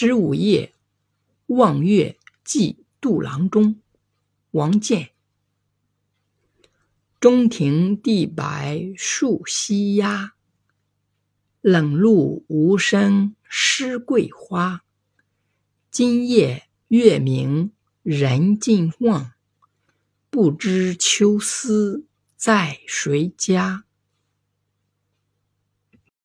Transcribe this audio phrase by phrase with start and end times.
[0.00, 0.74] 十五夜
[1.46, 3.80] 望月寄杜郎中
[4.52, 5.10] 王建。
[7.18, 10.34] 中庭地白树栖鸦
[11.60, 14.84] 冷露无声湿桂花。
[15.90, 17.72] 今夜月明
[18.04, 19.32] 人尽望
[20.30, 22.06] 不知秋思
[22.36, 23.87] 在谁家。